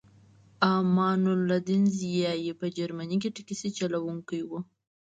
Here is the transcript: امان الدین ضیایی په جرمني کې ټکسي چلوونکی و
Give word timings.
امان 0.73 1.21
الدین 1.35 1.83
ضیایی 1.97 2.51
په 2.59 2.67
جرمني 2.77 3.17
کې 3.21 3.29
ټکسي 3.35 3.69
چلوونکی 3.77 4.41
و 4.45 4.51